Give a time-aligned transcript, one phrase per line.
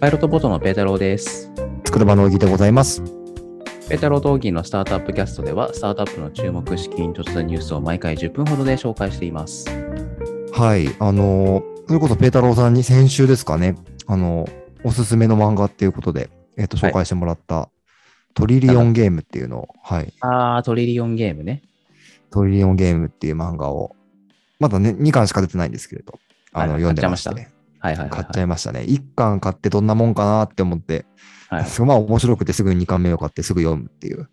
[0.00, 1.50] パイロットボートのペータローです。
[1.84, 3.02] 作る場の小木でございます。
[3.88, 9.68] ペータローとオギーのスタートアップキャストでは、スタートアップの注目資金突然ニュースを毎回10分ほどで紹介しています。
[10.52, 10.94] はい。
[11.00, 13.74] あのーそれこそペータローさんに先週ですかね、
[14.06, 14.52] あのー
[14.84, 17.68] おすすめの漫画っていうことで、えっ、と、はい紹介してもらった、
[18.34, 20.12] トリリオンゲームっていうのを、はい。
[20.20, 21.62] あー、トリリオンゲームね。
[22.30, 23.96] トリリオンゲームっていう漫画を、
[24.60, 26.20] まだね、2巻しか出てないんですけれど、
[26.52, 27.50] あの、はい読んでましたね。
[27.80, 28.80] はいはいはい、買っちゃはいましたね。
[28.80, 31.06] 1巻買ってどんなもんかなって思って、
[31.48, 31.64] はい。
[31.64, 34.28] すごいまあ面白くてすぐ2巻目を買ってすぐ読むっていう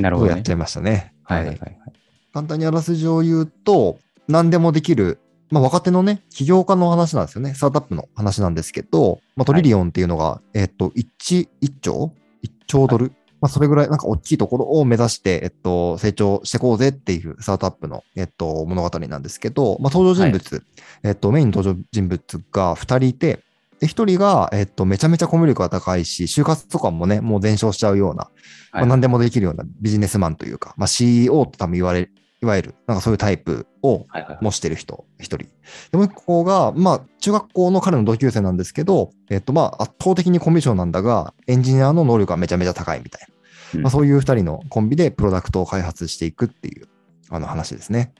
[0.00, 0.52] なるほど、ねやっちゃ。
[0.52, 1.14] いましたね。
[1.24, 1.78] はいはいはいはい。
[2.32, 3.98] 簡単にあらすじを言うと、
[4.28, 5.18] 何でもできる、
[5.50, 7.54] まあ、若手のね、起業家の話なんですよね。
[7.54, 12.12] スタートアップの話なんですけど、まあ、トリリオンっていうのが、えっと、1、1兆
[12.44, 20.64] ?1 兆ドル、まあ、それぐらいなんか大きいところを目指して、えっと、成長していこうぜっていうスタートアップの、えっと、物語なんですけど、まあ、登場人物、
[21.04, 23.40] えっと、メインの登場人物が2人いて、
[23.80, 28.28] で、1人が、えっと、めちゃめちゃコミュ力が高いし、就活とかもね、もう全勝しちゃうような、
[28.72, 34.06] まあ、何でもできるようなビジネスマンというか、まあ、CEO と多分言われ、いわゆる、なんかそういうタイプを。
[34.40, 35.38] 模してる人、一人。
[35.38, 35.48] で、
[35.94, 43.34] もう一個が、まあ、中学校の彼の同級生なんですけど、えっと、まあ、圧倒的にコミュ障なんだが、エンジニアの能力がめちゃめちゃ高いみたいな。
[43.74, 46.86] うんまあ、そういう二人のコンビでプロダクトを開発していくっていう、
[47.30, 48.12] あの話ですね。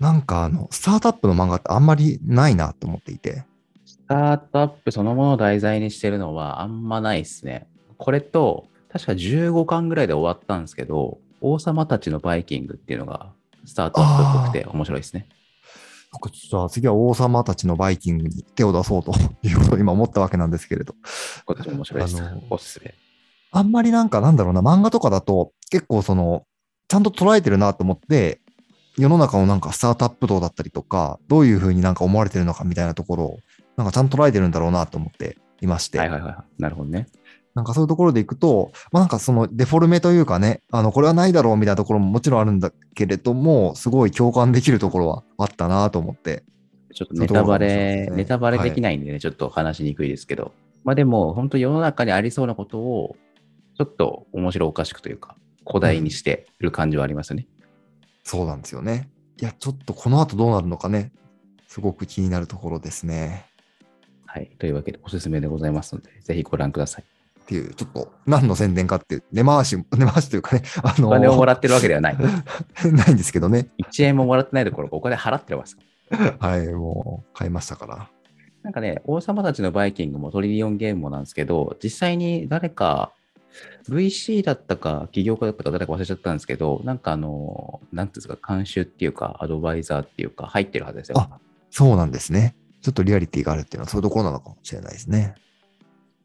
[0.00, 3.44] なんか、あの、スタートアップの漫画ってあんまりないなと思っていて。
[3.84, 7.68] スタートアップそのものを題材にしてるのはあんまないですね。
[7.98, 13.32] これと、確か15巻ぐらいで終わったんですけど、王様たちのバイキングっていうのが
[13.64, 15.28] スタートアップっぽくて面白いですね。
[16.12, 20.94] そっかじゃあ次は王様たちのバイキングに手を出そうということを今思ったわけなんですけれど。
[21.46, 22.22] こっちも面白いです。
[22.50, 22.94] おすすめ。
[23.50, 26.44] あんまりなんかなんだろうな、漫画とかだと結構その、
[26.88, 28.40] ちゃんと捉えてるなと思って、
[28.98, 33.38] 世の中のなんかスタートアップ道だったりとか、どういうふうになんか思われてるのかみたいなところを、
[33.76, 36.62] なんかちゃんと捉えてるんだろうなと思っていまして、はいはいはい。
[36.62, 37.06] なるほどね。
[37.54, 46.44] なんかそういうところでいくと、まあなんかそのデフォルメというかね、あの、これはないだろうみたいなところももちろんあるんだけれども、すごい共感できるところはあったなと思って。
[46.94, 50.52] ちょっとネタバレ、ねネタバレできないんでね、ちょっと話しにくいですけど。
[50.84, 53.16] まあでも、本当世の中にありそうなことを、
[53.76, 55.36] ちょっと面白おかしくというか、
[55.66, 57.46] 古代にしてる感じはありますよね。
[58.24, 59.10] そうなんですよね。
[59.40, 61.12] いや、ちょっとこの後どうなるのかね、
[61.66, 63.46] すごく気になるところですね。
[64.26, 64.50] はい。
[64.58, 67.04] というわけで、おすすめでございますので、ぜひご覧ください。
[67.42, 72.16] っていう、ちょっと何の宣伝かっていう、根回し、 根回しというかね、あのお金をもらってるわけではない。
[72.92, 73.68] ないんですけどね。
[73.84, 75.76] 1円ももらってないところ、お金払ってます。
[76.38, 78.08] はい、もう買いましたから。
[78.62, 83.12] なんかね、王様たちのバイキングもトリリオンゲームもなんですけど、実際に誰か、
[83.88, 91.18] VC だったか、起業家だったか誰か忘れちゃったんですけど、なんかあの、なんていうんですか、監修っていうか、アドバイザーっていうか、入ってるはずですよ。
[91.18, 91.38] あ、
[91.70, 92.54] そうなんですね。
[92.82, 95.34] ちょっとリアリティがあるっていうのはそういうところなのかもしれないですね。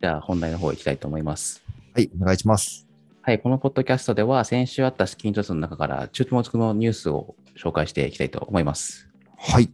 [0.02, 1.63] じゃあ、本題の方行きたいと思います。
[1.94, 2.88] はい、お願いします。
[3.24, 9.09] はい、このポッドキャストでは、先週あった資金調査の中から、中東のニュースを紹介していきたいと思います。
[9.38, 9.69] はい。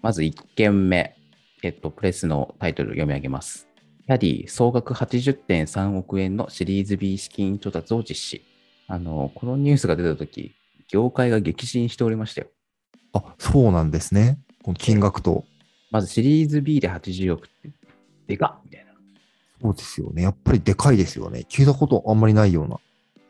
[0.00, 1.16] まず1件目、
[1.62, 3.68] えっと、プレスのタイトル読み上げます。
[4.06, 8.42] キャディ総額80.3億円のシリーズ B 資金調達を実施。
[8.86, 10.54] あの、このニュースが出たとき、
[10.88, 12.48] 業界が激震しておりましたよ。
[13.14, 14.38] あ、そうなんですね。
[14.62, 15.44] この金額と。
[15.90, 17.70] まずシリーズ B で80億って、
[18.26, 18.93] でかっみたいな。
[19.64, 20.22] そうですよね。
[20.22, 21.46] やっぱりでかいですよね。
[21.48, 22.78] 聞いたことあんまりないような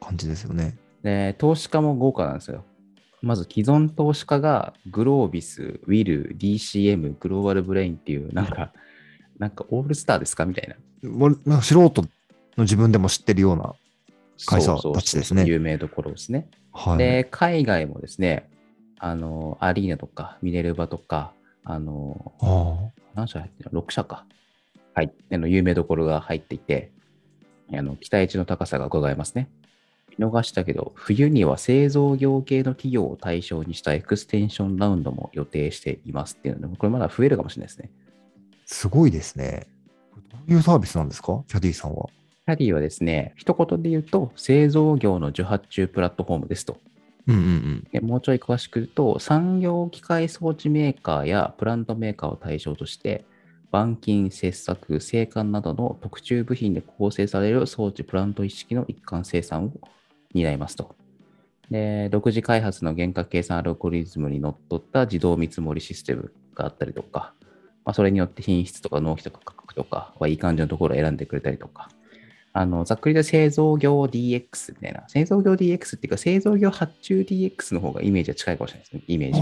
[0.01, 0.77] 感じですよね。
[1.05, 2.65] で、投資家も豪華なんですよ。
[3.23, 8.73] まず既存投資家がグロービス、ウィル、DCM、グローバルブレインっていう、なんか、
[9.39, 10.75] なんかオールスターですかみたいな。
[11.47, 12.09] なんか素人の
[12.59, 13.73] 自分でも知ってるような。
[14.47, 16.49] 会社そうそうたちですね有名どころですね。
[16.73, 16.99] はい。
[16.99, 18.51] で、海外もですね、
[18.99, 24.27] あの、アリーナとか、ミネルヴァとか、あの、あ何社入ってるの ?6 社か。
[24.95, 25.13] はい。
[25.33, 26.93] あの、有名どころが入っていて、
[27.73, 29.49] あの、期待値の高さが伺えますね。
[30.17, 37.91] 見逃したけど、冬には製造業系の企業を対象にしたエクステンションラウンドも予定していますっていうので、これまだ増えるかもしれないですね。
[38.67, 39.67] すごいですね。
[40.15, 41.43] どういうサービスなんですか？
[41.49, 42.07] キャディさんは。
[42.47, 46.79] キャディはですね、一言で言うと、製造業の受発注プラットフォームですと。
[47.27, 47.89] うんうんうん。
[47.91, 53.25] でもうちょい詳しく言うと、産業機械装置メーカーやプラントメーカーを対象として、
[53.75, 59.73] 板金、切削、製管などの特注部品で構成される装置プラント一式の一貫生産を
[60.33, 60.95] 担いますと。
[61.71, 67.33] で独自開発の厳格計算アルゴリズムにのっとった自動見積もりシステムがあったりとか、
[67.85, 71.89] まあ、それによって品質とか納期とか価格とかはいい感じのところを選んでくれたりとか、
[72.53, 79.03] あのざっくりと製造業 DX みたいな、製造業 DX っていうか、製造業発注 DX の方がイメージは近いかもしれないですね。
[79.09, 79.41] イメージ、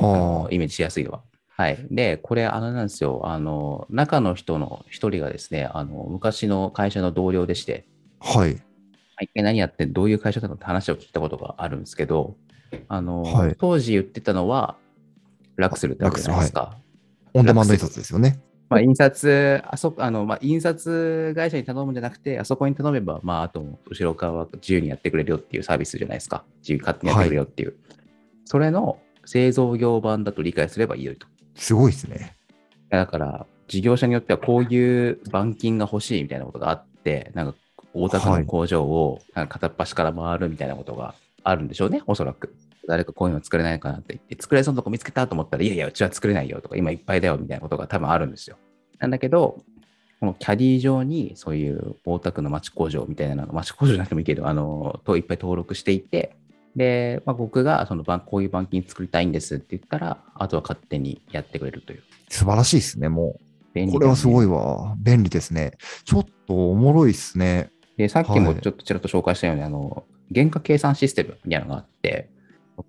[0.55, 1.20] イメージしやすいのは。
[1.62, 1.87] はい。
[1.93, 3.20] で、これ、あのなんですよ。
[3.25, 7.87] あの、中の人の一人がですね、あの、昔の会社の同僚でして、
[8.19, 8.61] はい。
[9.20, 12.37] 一回何やってどういう会社だのって話を聞いたことがあるんですけど、
[12.88, 14.76] あの、はい当時言ってたのは、
[15.55, 16.76] ラクスルってわけじゃないですか。
[17.32, 18.41] オンデマンド印刷ですよね。
[18.69, 26.44] まあ、印刷、あそあの、まあ、印刷会社に頼むんじゃなくて、あそこに頼めば、まあ、あと、後ろ側は自由にやってくれるよっていうサービスじゃないですか。
[26.62, 27.76] 自由に勝手にやってくれるよっていう。
[28.47, 31.26] それの製造業版だと理解すればいいよと。
[31.54, 32.37] すごいですね。
[32.90, 37.54] だから、事業者によってはこういう板金が欲しいみたいなことがあって、なんか、
[37.94, 41.14] 大田区の工場をなんか片っ端から回るみたいなことが
[41.44, 42.54] あるんでしょうね、おそらく。
[42.88, 48.56] 誰かこういうの作れないかなって言って、作れそうなとこ見つけたと思ったら、いやいや、うちは作れないよとか、今いっぱいだよみたいなことが多分あるんですよ。
[48.99, 49.62] なんだけど、
[50.20, 56.37] このキャディ上にそういう大田区の町工場みたいなのが、町工場じゃなくてもいいけど、あの、といっぱい登録していて、
[56.77, 62.03] で、まあ、僕がその板こういう板金作りたいんですって言ったら、あとは勝手にやってくれるという。
[62.29, 63.41] 素晴らしいですね、もう。
[63.75, 64.47] 便利これはすごい。
[64.47, 64.95] いわ。
[64.99, 65.73] 便利ですね。
[66.05, 67.71] ちょっとおもろいですね。
[67.97, 70.05] で、さっきもはいちょっとちらっと紹介したように、あの、
[70.35, 72.31] 原価計算システムみたいなのがあって、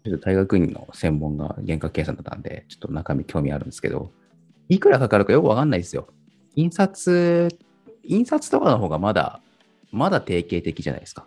[0.05, 4.11] ちょっと大学院の専門が原価計算だったんで、ちょっと中身興味あるんですけど、
[4.69, 6.07] いくらかかるかよくわかんないですよ。
[6.55, 7.49] 印刷、
[8.03, 9.41] 印刷とかの方がまだ、
[9.91, 11.25] まだ定型的じゃないですか。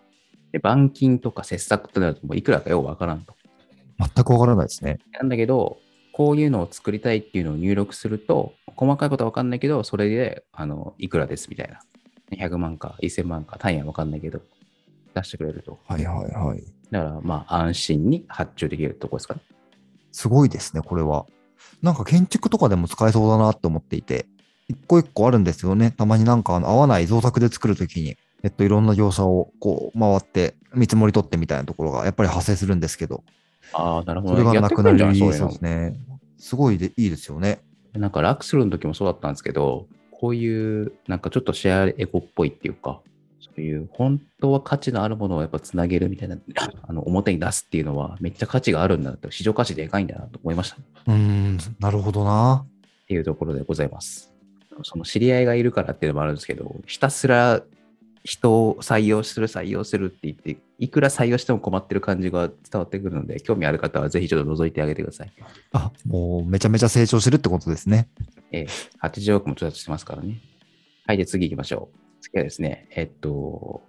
[0.56, 3.34] で、板金とか切削となると、もういくらかよくわからんと。
[3.98, 4.98] 全くわからないですね。
[5.12, 5.78] なんだけど、
[6.12, 11.80] こういうのを作りたいっていうのを入力すると、細かいことは分かんないけど、それで、あの、いくらですみたいな。
[12.36, 14.40] 100万か1000万か単位は分かんないけど、
[15.14, 15.78] 出してくれると。
[15.86, 16.64] はいはいはい。
[16.90, 19.40] だから、まあ、安心に発注できるとこですかね。
[20.10, 21.26] すごいですね、これは。
[21.82, 24.26] なんか建築とかでも使えそうだなって思っていて、
[24.68, 25.90] 一個一個あるんですよね。
[25.90, 33.24] たまになんかあの合わない造作で作るときに、えっと、いろんな業者をこう回って見積もり取ってみたいなところがやっぱり発生するんですけど、
[33.72, 34.52] ああ、なるほそど、ね。
[34.52, 35.98] れがなくなりそうですね。
[36.38, 37.60] すごいでいいですよね。
[37.94, 43.00] なんか、ラクスルの時もそうだったんですけど、こういう、なんかちょっとシェアエコっぽいっていうか、
[43.40, 46.36] そういう、本当は価値のあるものをやっぱつなげるみたいな、
[46.86, 50.76] あの、表に出すっていうのは、めっちゃ価値があるんだなって、市場価値でかいんだなと思いました。
[51.06, 52.66] うーん、なるほどな。
[52.66, 54.32] っていうところでございます。
[54.82, 57.62] その知り合いがいるからっていうのもあるんですけど、ひたすら
[58.26, 65.32] 人を採用する、採用するって言って、いくら採用しても困ってる感じが伝わってくるので、興味ある方はぜひちょっと覗いてあげてください。
[65.72, 68.08] あ、もうめちゃめちゃ成長してるってことですね。
[69.00, 70.40] 80億も調達してますからね。
[71.06, 71.98] はい、で次行きましょう。
[72.20, 73.82] 次はですね、えっと、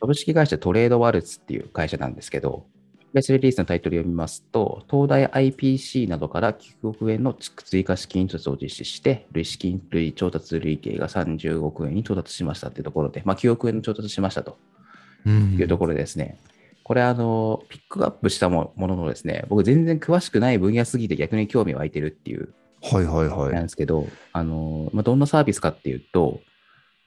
[0.00, 2.64] 株式会社トレードワルツっていう会社なんですけど、
[3.12, 14.56] プレスリリースのタイトルを読みますと、東大 IPC などから9億円の追加資金調達を実施して、累資金類調達累計が30億円に調達しましたっていうところで、まあ、9億円の調達しましたと
[15.26, 15.58] うん。
[15.58, 16.38] いうところでですね、
[16.84, 23.62] これあの、ピックアップしたももののですね、僕全然詳しくない分野すぎて逆に興味湧いてるっていうはいはいなんはい。
[23.62, 26.40] ですけど、あの、まあ、どんなサービスかっていうと、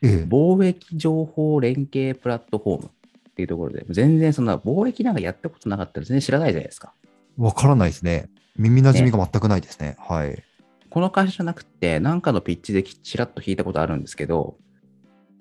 [0.04, 2.90] ええ、貿易情報連携プラットフォーム
[3.36, 6.94] っていうところで、全然そんな貿易なんかやったことなかったら全然知らないじゃないですか。
[7.38, 8.30] わからないですね。
[8.56, 9.98] 耳馴染みが全くないですね。
[10.00, 10.42] はい。
[10.90, 14.56] この会社じゃなくて、なんかのピッチでちらっと聞いたことあるんですけど、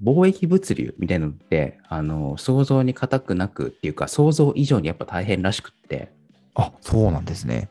[0.02, 6.12] 貿易物流みたいなのって、あの、想像に難くなくっていうか、想像以上にやっぱ大変らしくって、
[6.56, 7.70] あ、そうなんですね。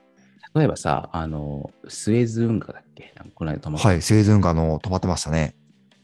[0.55, 3.13] 例えばさ、あの、スエズ運河だっけ？
[3.36, 4.01] この間止まったはい。
[4.01, 5.55] セイズンガの止まってましたね。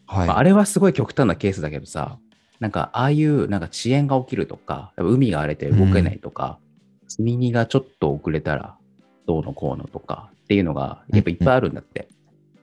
[0.08, 0.28] はい。
[0.28, 2.18] まあ、あれはすごい極端なケースだけどさ、
[2.60, 6.60] なんかああいうなんか遅延が起きるとか、海が荒れて動けないとか、
[7.08, 8.76] 積み荷がちょっと遅れたら
[9.26, 12.08] どうのこうのとかっていうのがやっぱいっぱいあるんだって。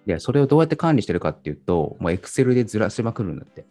[0.07, 3.65] で、それをどうやって管理してるかっていうと、もうエクセルでずらしまくるんだって。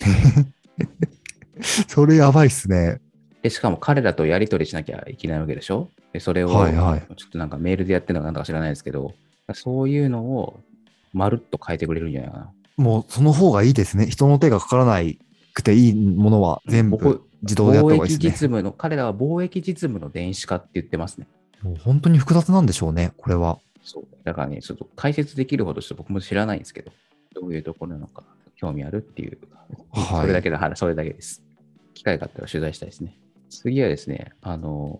[1.88, 3.00] それやばいっすね。
[3.42, 5.90] で、しかも彼らとやり取りしなきゃいけないわけでしょ？
[6.12, 9.14] で、それを、はいはいちょっとなんかメールでやってるのかなんだか知らないですけど、
[9.54, 10.60] そういうのを
[11.14, 12.52] まるっと変えてくれるんじゃないかな。
[12.78, 14.08] もうその方がいいですね。
[14.08, 15.20] 人の手がかからない
[15.56, 18.30] くていいものは全部僕自動でやった方がいい貿易ですね。
[18.30, 21.28] 実務の、彼らは貿易実務の電子化って言ってますね。
[21.64, 23.58] もう本当に複雑なんでしょうね、これは。
[23.82, 24.08] そう。
[24.24, 26.92] だからね、ちょっと解説できるほどちょっと僕も知らないんですけど、
[27.34, 28.24] どういうところなのか
[28.58, 29.38] 興味あるっていう、
[29.92, 31.42] はいそれだけの話、それだけです。
[31.94, 33.18] 機会があったら取材したいですね。
[33.50, 35.00] 次はですね、あの、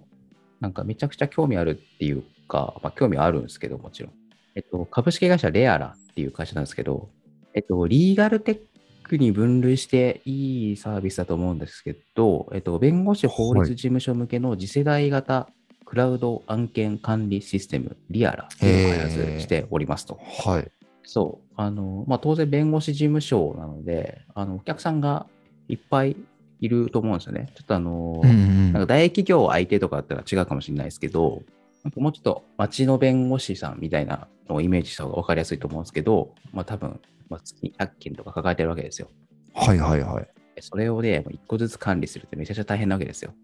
[0.62, 4.14] なんかめちゃくちゃ興味あるっていうか、まあ興味あるんですけど、もちろん。
[4.56, 7.10] えっと、株式会社レアラっていう会社なんですけど、
[7.54, 8.60] えっと、リーガルテッ
[9.06, 15.48] クに分類していいサービスだと思うんですけど、えっと、弁護士法律事務所向けの次世代型
[15.86, 20.20] クラウド案件管理システム、リアラを開発しておりますと。
[20.44, 20.72] はい。
[21.04, 21.54] そう。
[21.56, 25.28] あの、まあ、当然弁護士事務所なので、あの、お客さんが
[25.70, 26.18] いっぱい
[26.60, 27.52] いると思うんですよね。
[27.56, 31.44] ちょっとあの、うんうんなんか大企業相手とかだったら違うかもしれないですけど、
[31.86, 37.00] なんかもうちょっと町の弁護士さんみたいなのをイメージした方が分かりやすいと思うんですけど、まあ多分、
[37.30, 39.12] まあ、月に100件とか抱えてるわけですよ。
[39.54, 40.28] はいはいはい。
[40.62, 43.36] それをね、1個ずつ管理するってめちゃくちゃ大変なわけですよ。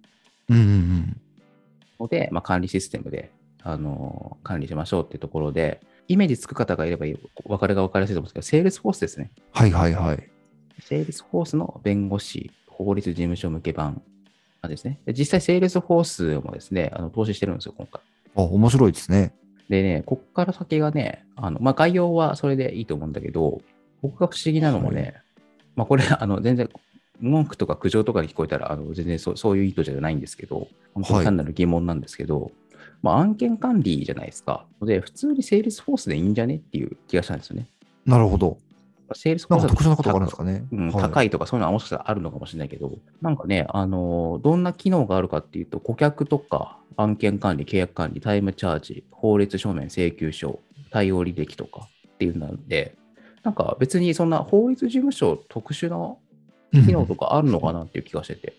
[0.49, 1.21] うんうんうん。
[1.99, 3.31] ので、まあ、管理システムで、
[3.61, 7.05] あのー管理しましょうっていうところで、イメージつく方がいれば
[7.45, 9.31] 分かるが分かりやすいと思うんですけど、セールスフォースですね。
[9.51, 10.29] はいはいはい。
[10.79, 14.01] セールスフォースの弁護士法律事務所向け版
[14.67, 14.99] ですね。
[15.05, 18.01] で実際、セールスフォースもですね、あの投資してるんですよ、今回。
[18.35, 19.33] あ、面白いですね。
[19.69, 23.61] でね、こっから先がね、あのまあ、概要はそれでいいと思うんだけど、
[24.01, 25.15] 僕が不思議なのもね、
[25.75, 26.69] まあ、これ、あの全然、
[27.21, 32.51] 文句とか苦情とかに聞こえたら、あの全然そうそういう意図じゃないんですけど、本当に単なる疑問なんですけど、
[33.01, 34.65] まあ、案件管理じゃないですか。
[34.81, 37.67] で、普通にセールスフォースでいいんじゃねっていう気がしたんですよね。
[38.05, 38.57] なるほど。
[39.15, 40.65] セールスフォースなんか特殊なことがあるんですかね。
[40.91, 42.91] 高いとかそういうのはもしかしたらあるのかもしれないけど、
[43.21, 50.59] なんかね、あのどんな機能があるかっていうと、顧客とか案件管理、契約管理、タイムチャージ、法律書面請求書、
[50.91, 52.95] 対応履歴とかっていうので、
[53.43, 56.15] なんか別にそんな法律事務所特殊な
[56.85, 58.53] 機能とかあるのかなっていう気がしてて、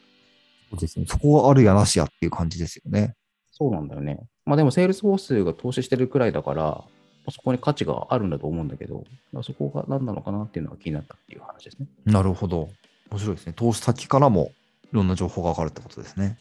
[0.70, 1.06] そうですね。
[1.06, 3.14] そこはあるやなしやっていう感じですよね。
[3.50, 4.18] そうなんだよね。
[4.46, 6.84] まあでも、セールスフォースが投資してるくらいだから、
[7.30, 9.04] そこに価値があるんだと思うんだけど、
[9.42, 11.86] そこが何なのかなっていうのが気になったっていう話ですね。
[12.04, 12.68] なるほど。
[13.10, 13.52] 面白いですね。
[13.54, 14.52] 投資先からも
[14.92, 16.38] いろんな情報がわかるってことですね。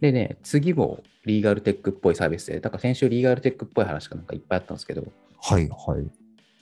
[0.00, 5.04] でね、次もリーガルテックっぽいサービスで、だから先週リーガルテックっぽい話がなんかいっぱいあったんですけど、
[5.40, 6.10] はいはい。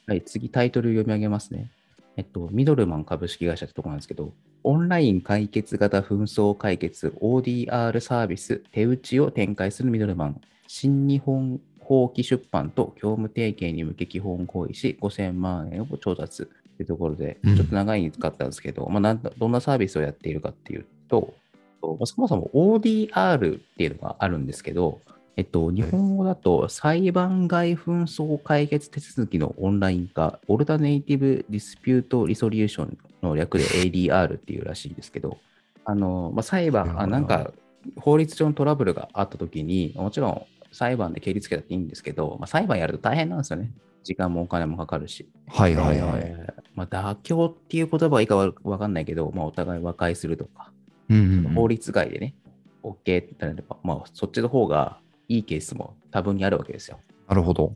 [0.07, 1.71] はい、次タイトル読み上げますね。
[2.17, 17.57] えっと、ミドルマン株式会社ってとこなんですけど、オンライン解決型紛争解決 ODR サービス手打ちを展開するミドルマン、新日本法規出版と業務提携に向け基本合意し、5000万円を調達というところで、うん。
[17.57, 21.35] ちょっと長いに使ったんですけど、まあ、なんだどんなサービスをやっているかっていうと、
[21.83, 25.01] まあそもそも ODR っていうのがあるんですけど、
[25.37, 35.39] えっと、日本語だと裁判外紛争解決手続きのオンライン化、オルタネイティブ・ディスピュート・リソリューションの略で ADR っていうらしいんですけど、
[35.85, 37.51] あのまあ、裁判、あなんか
[37.97, 43.73] 法律上のトラブルがあったときに、もちろん裁判で蹴りつけたっていいんですけど、まあ、裁判やると大変なんですよね。
[44.03, 45.29] 時間もお金もかかるし。
[45.49, 46.21] はいはいはい。
[46.23, 50.73] えーまあ、妥協っていう言葉はいいかわわかんないけど、まあ、お互い和解するとか、
[51.09, 52.35] うんうんうん法律外でね、
[52.83, 57.01] OK ってなれば、まあ、そっちの方がいいケースも多分にあるわけですよ。
[57.29, 57.75] なるほど。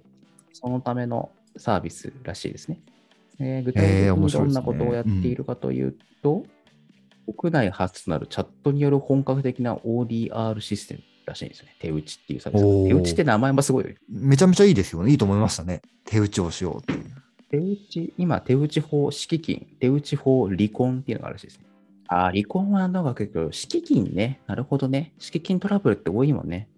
[0.53, 2.81] そのためのサービスらしいですね。
[3.41, 6.45] えー具体えー的にどんなことをやっているかというと、
[7.37, 11.77] 国内初となるチャットによる本格的な ODR システムらしいんですよね。
[11.79, 12.89] 手打ちっていうサービス。
[12.89, 13.97] 手打ちって名前もすごいよね。
[14.09, 15.11] めちゃめちゃいいですよね。
[15.11, 15.83] いいと思いましたね。
[16.05, 17.05] 手打ちをしようっていう。
[17.51, 21.65] 手打ち、今、手打ち法敷金、手打ち法離婚っていうのがあるらしいですね。
[22.09, 24.41] ああ、離婚はなんだか結構、敷金ね。
[24.47, 25.13] なるほどね。
[25.19, 26.69] 敷金トラブルって多いもんね。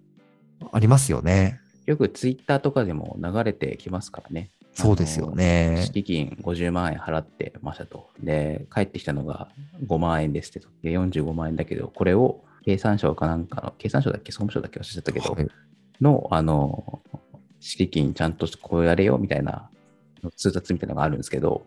[0.73, 1.61] ありますよね。
[1.87, 4.51] よくツイッターとかでも流れてきますからね。
[4.75, 5.83] そうですよね。
[5.87, 8.11] 敷金50万円払ってましたと。
[8.23, 9.49] で、帰ってきたのが
[9.87, 10.69] 5万円ですってと。
[10.83, 14.81] で、45万円だけど、これを経産省かなんかの、経産省だっけ、総務省だっけ？
[14.81, 15.47] 忘れちゃったけど、はい
[16.01, 17.01] の、あの、
[17.61, 19.71] 敷金ちゃんとこうやれよみたいな
[20.37, 21.65] 通達みたいなのがあるんですけど、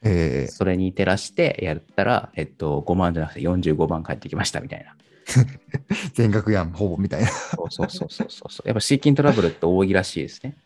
[0.00, 4.96] えーそれに照らしてやったら、えっと、5万じゃなくて45万返ってきましたみたいな。
[6.14, 7.28] 全額やん、ほぼみたいな。
[7.28, 8.68] そうそうそうそうそう。
[8.68, 10.56] やっぱ敷金トラブルって多いらしいですね。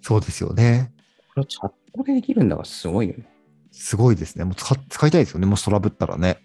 [0.00, 0.92] そうですよね。
[1.34, 3.26] これチャットでできるんだからすごいよね。
[3.72, 4.44] すごいですね。
[4.44, 5.46] もう使使いたいですよね。
[5.46, 6.38] もしトラブったらね。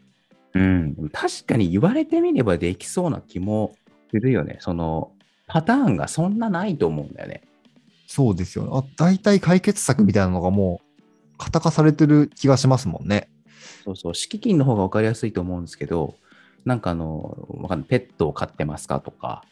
[0.53, 1.09] うん。
[1.11, 3.75] 確かに言われてみればできそうな気も
[4.11, 4.57] するよね。
[4.59, 5.11] その、
[5.47, 7.41] パターンがそんなないと思うんだよね。
[8.07, 8.71] そうですよね。
[8.73, 13.29] あ大体解決策みたいなのがもう、型化されてる気がしますもんね。
[13.83, 14.15] そうそう。
[14.15, 16.15] 敷金の方が分かりやすいと思うんですけど、
[16.65, 17.87] なんかあの、わかんない。
[17.87, 19.43] ペットを飼ってますかとか、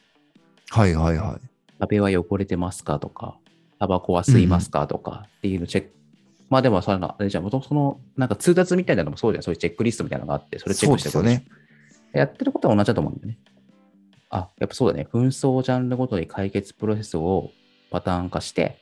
[0.69, 1.47] はいはいはい。
[1.79, 3.37] 壁は汚れてますかとか、
[3.79, 5.98] タバコは吸いますかとかっていうのチェック。
[6.49, 9.43] まあでも、それな、あれじゃあ、もともとその、なんか通達みたいなのもそうじゃん。
[9.43, 11.45] そういうチェックリストみたいなのがあって、それチェックしてそうですよね。
[12.11, 13.37] やってることは同じだと思うんだよね。
[14.31, 15.07] あ、やっぱそうだね。
[15.11, 17.51] 紛争ジャンルごとに解決プロセスを
[17.91, 18.79] パターン化して、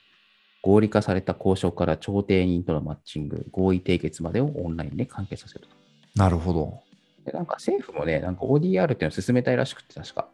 [0.62, 5.67] 合理化された交渉から調停人とのマッチング、合意締結までをオンラインで完結させると。
[6.15, 6.79] なるほど。
[7.25, 10.27] でなんか政府もね、なんか ODR っていうのを進めたいらしくて、確か。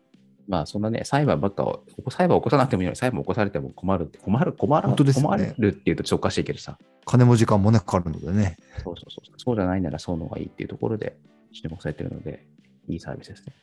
[0.48, 6.78] まあ、そんなね、裁判ばっかを、裁判を起こさなくてもいいのに、裁判を起こされても困るって、困る、困る、本当ですよね困るっていうとちょっとおかしいけどさ。
[7.06, 8.58] 金も時間もね、かかるのでね。
[8.84, 9.34] そうそうそう。
[9.38, 11.16] そうじゃないならそうの方がいいっていうところで
[11.54, 12.46] 注目されてるので、
[12.88, 13.54] いいサービスですね。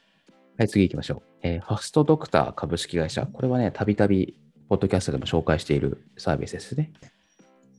[0.58, 1.22] はい、次行きましょう。
[1.42, 3.26] えーファストドクター株式会社。
[3.26, 4.36] これはね、たびたび、
[4.68, 6.92] ポッドキャストでも紹介しているサービスですね。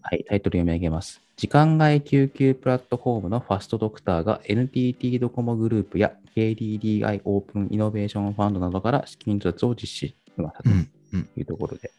[0.04, 1.22] はい、タイトル読み上げます。
[1.38, 10.70] 時間外救急プラットフォームのファストドクターが NTT ドコモグループや KDDI オープンイノベーションファンドなどから資金調達を実施しましたと。
[10.70, 11.92] うんうんいうところで、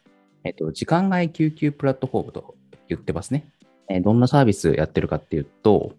[0.42, 2.54] えっと、時間外救急プラットフォームと
[2.88, 3.44] 言ってますね。
[3.88, 5.92] えーどんなサービスやってるかっていうと、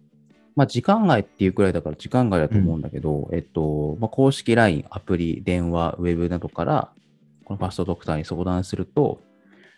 [0.56, 6.90] まあ、時間外っていうくらいだから時間外だと思うんだけど、えっと、まあ、公式 LINE、アプリ、電話、ウェブなどから、
[7.44, 9.20] このファストドクターに相談すると、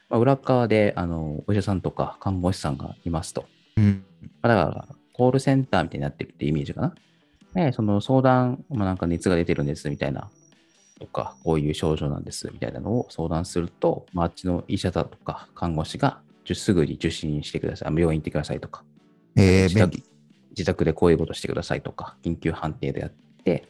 [0.08, 3.46] まあ、裏側で、あの、お医者さんとか看護師さんがいますと。
[3.76, 4.04] うん。
[4.42, 6.94] だから、コールセンターみたいになってるってイメージかな。
[7.54, 10.28] で、その相談、まあ、なんか熱が出てるんですみたいな、
[11.00, 16.20] とか、こういう症状なんですみたいなのを相談すると、まあ、あっちの医者だとか看護師が、
[16.54, 17.88] すぐに受診してください。
[17.88, 18.84] あ病院行ってくださいとか、
[19.36, 20.02] えー、自宅。
[20.50, 23.12] 自宅でこういうことしてくださいとか、緊急判定でやっ
[23.44, 23.68] て、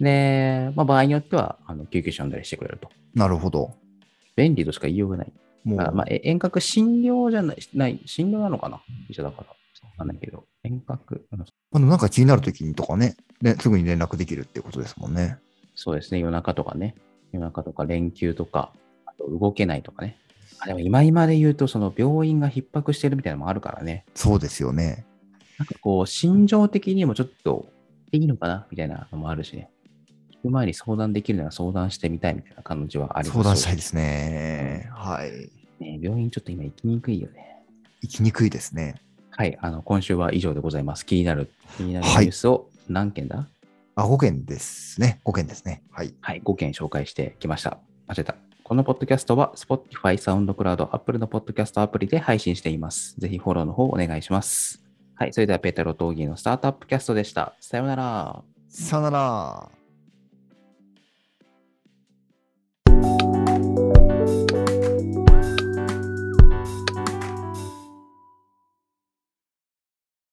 [0.00, 2.90] で、まあ、場合によっては、あの救急車呼んだりしてくれると。
[3.14, 3.74] なるほど。
[4.36, 5.32] 便利としか言いようがない。
[5.64, 8.80] もう、あまあ、え遠隔診療じゃない、ない診療なのかな？
[9.08, 9.48] 医者だから。
[9.48, 15.38] わかんないけど、遠隔、うんまあでもなんか気になるときにとかねね、すぐに連絡できるっていうことですもんね。
[15.74, 16.96] そうですね、夜中とかね。
[17.32, 18.72] 夜中とか連休とか、
[19.06, 20.16] あと動けないとかね。
[20.60, 24.04] あでも今今で言うと、その病院が逼迫してるみたいなのもあるからね。
[24.14, 25.04] そうですよね。
[25.58, 27.68] なんかこう、心情的にもちょっと、
[28.10, 28.66] いいのかな？
[28.70, 29.70] みたいなのもあるしね。
[30.38, 34.88] 聞く前に相談できるなら相談してみたいみたいな感じはあります相談したいですね。
[34.92, 35.50] はい。
[35.82, 35.98] ね。
[36.00, 37.64] 病院ちょっと今行きにくいよね。
[38.02, 39.00] 行きにくいですね。
[39.30, 41.06] はい、あの、今週は以上でございます。
[41.06, 43.46] 気になる、気になるニはいュースを何件だ？
[43.94, 45.20] あ、5件ですね。
[45.24, 45.82] 5件ですね。
[45.90, 46.14] はい。
[46.20, 47.78] はい、5件紹介してきました。
[48.06, 48.36] 間違えた。
[48.62, 53.18] このポッドキャストは Spotify、SoundCloud、Apple のポッドキャストアプリで配信しています。
[53.18, 54.84] ぜひフォローの方お願いします。
[55.14, 57.54] はい、それではペータロ・トーギーのスタートアップキャストでした。
[57.60, 58.42] さようなら。
[58.68, 59.77] さよなら。